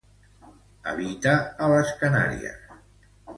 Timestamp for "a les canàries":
1.67-2.59